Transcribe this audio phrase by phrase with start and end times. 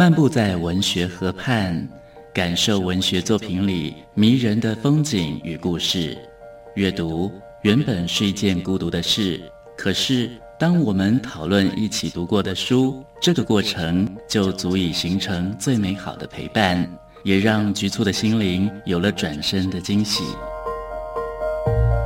[0.00, 1.86] 漫步在文学河畔，
[2.32, 6.16] 感受文学作品里迷人的风景与故事。
[6.74, 7.30] 阅读
[7.60, 9.38] 原本是一件孤独的事，
[9.76, 16.90] 可是当我们讨论一起读过的书，这个过程就足以形成最美好的陪伴，
[17.22, 20.24] 也让局促的心灵有了转身的惊喜。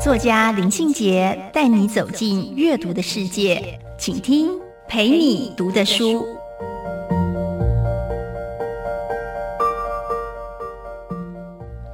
[0.02, 4.50] 作家林庆杰带你走进阅读的世界，请听
[4.88, 6.26] 陪你读的书。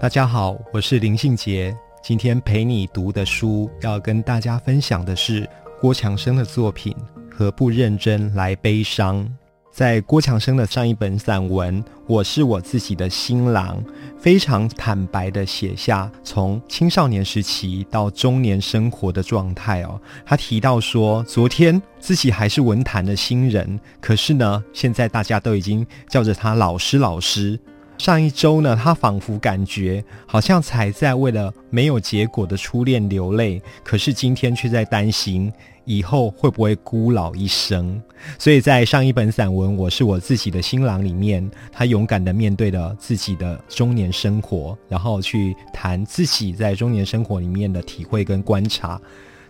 [0.00, 1.76] 大家好，我是林信杰。
[2.02, 5.46] 今天陪你读的书，要跟大家分享的是
[5.78, 6.90] 郭强生的作品
[7.30, 9.22] 《何不认真来悲伤》。
[9.70, 13.78] 在郭强生的上一本散文《我是我自己的新郎》，
[14.18, 20.00] 非常坦白的写下从青少年时期到中年生活的状态哦。
[20.24, 27.60] 他提到说，昨天自己还是文坛的新人，可是呢，现在大家都已经叫着他老师老师。
[28.00, 35.52] 上一周呢，他仿佛感觉好像才在为了没有结果的初恋流泪，可是今天却在担心
[35.84, 38.02] 以后会不会孤老一生。
[38.38, 48.98] 所以在上一本散文《我是我自己的新郎》里面，他勇敢的面对了自己的中年生活，然后去谈自己在中年生活里面的体会跟观察。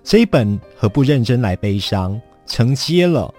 [0.03, 3.33] 这一本何不认真来悲伤，承接了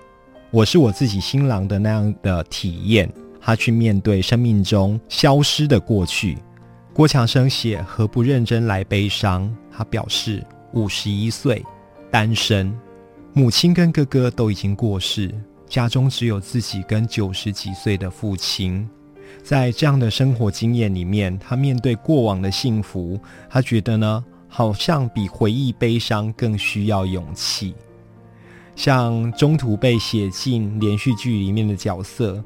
[0.51, 3.11] 我是我自己新郎的那样的体验。
[3.41, 6.37] 他去面对生命中消失的过去。
[6.93, 9.51] 郭强生写何不认真来悲伤？
[9.71, 11.65] 他表示五十一岁，
[12.11, 12.71] 单身，
[13.33, 15.33] 母亲跟哥哥都已经过世，
[15.67, 18.87] 家中只有自己跟九十几岁的父亲。
[19.41, 23.17] 在这样的生活经验里面，他面对过往的幸福，
[23.49, 27.73] 他觉得呢，好像比回忆悲伤更需要勇气。
[28.75, 32.43] 像中途被写进连续剧里面的角色。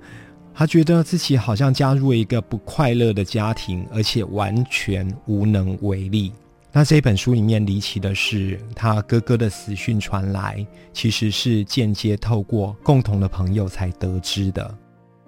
[0.57, 6.31] 他觉得自己好像加入了一个不快乐的家庭，而且完全无能为力。
[6.71, 14.73] 那这本书里面离奇的是，他哥哥的死讯传来，其实是间接透过共同的朋友才得知的。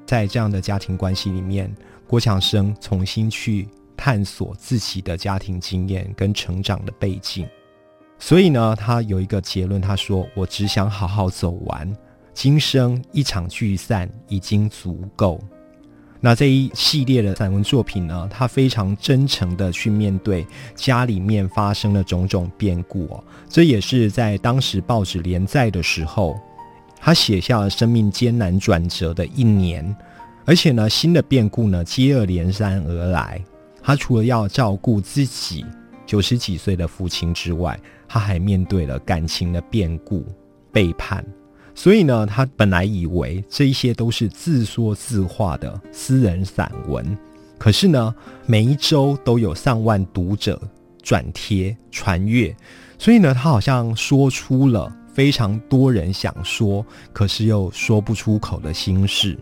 [0.06, 1.70] 在这样的家庭关系里面，
[2.08, 3.68] 郭强生重新去
[3.98, 7.46] 探索自己的家庭经验跟成长的背景。
[8.18, 11.94] 所以呢，他有一个结论，他说：“我只想好好走完。”
[12.38, 15.42] 今生一场聚散已经足够。
[16.20, 18.30] 那这一系列的散文作品呢？
[18.30, 23.24] 他非常真诚的去面对家里面发生的种种变故哦。
[23.50, 26.40] 这也是在当时报纸连载的时候，
[27.00, 29.96] 他写下了生命艰难转折的一年。
[30.46, 33.44] 而且呢，新的变故呢接二连三而来。
[33.82, 35.66] 他除了要照顾自己
[36.06, 40.24] 九十几岁的父亲之外，他还面对了感情的变故、
[40.72, 41.26] 背叛。
[41.80, 47.16] 所以呢，他本来以为这一些都是自说自话的私人散文，
[47.60, 48.16] 可是呢，
[48.48, 50.60] 每一周都有上万读者
[51.04, 52.54] 转贴传阅，
[52.98, 56.84] 所以呢，他好像说出了非常多人想说，
[57.14, 59.38] 可是又说不出口的心事。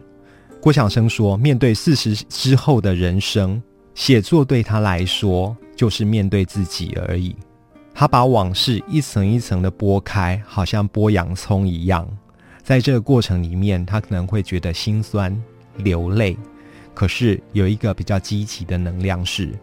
[0.59, 3.63] 郭晓生说：“面对四十之后的人生，
[3.93, 7.33] 写作对他来说就是面对自己而已。
[7.93, 12.05] 他把往事一层一层的剥开，好像剥洋葱一样。”
[12.65, 15.39] 在这个过程里面，他可能会觉得心酸、
[15.77, 16.35] 流泪，
[16.95, 19.53] 可是有一个比较积极的能量是，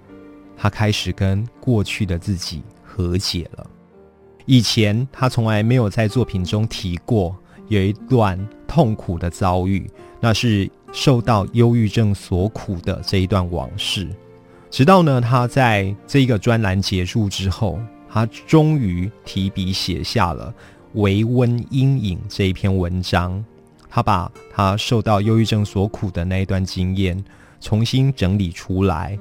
[0.56, 3.66] 他开始跟过去的自己和解了。
[4.46, 7.36] 以前他从来没有在作品中提过
[7.66, 9.90] 有一段痛苦的遭遇，
[10.20, 14.08] 那是受到忧郁症所苦的这一段往事。
[14.70, 20.54] 直到呢，他在这一个专栏结束之后，他终于提笔写下了。
[20.94, 23.44] 维温阴影这一篇文章，
[23.88, 27.22] 他把他受到忧郁症所苦的那一段经验
[27.60, 29.18] 重新整理出来，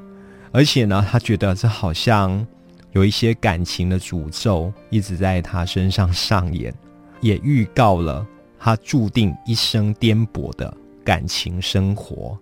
[0.51, 2.45] 而且呢，他觉得这好像
[2.91, 6.73] 有一些感情的诅咒一直在他身上上演，
[7.21, 8.25] 也预告了
[8.59, 12.37] 他注定一生颠簸的感情生活。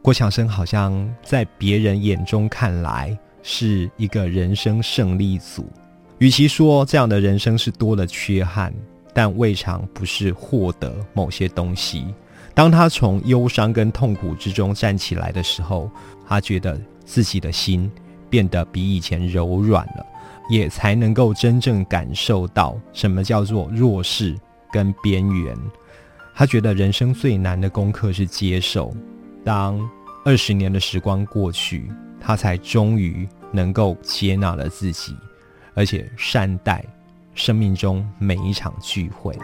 [0.00, 5.66] 郭强生好像在别人眼中看来是一个人生胜利组。
[6.18, 8.72] 与其说这样的人生是多了缺憾，
[9.12, 12.06] 但未尝不是获得某些东西。
[12.54, 15.90] 当他从忧伤跟痛苦之中站起来的时候，
[16.26, 17.90] 他觉得自己的心
[18.30, 20.06] 变得比以前柔软了，
[20.48, 24.36] 也才能够真正感受到什么叫做弱势
[24.72, 25.56] 跟边缘。
[26.32, 28.94] 他觉得人生最难的功课是接受。
[29.44, 29.78] 当
[30.24, 31.90] 二十年的时光过去，
[32.20, 35.14] 他才终于能够接纳了自己。
[35.74, 36.84] 而且善待
[37.34, 39.36] 生命中每一场聚会。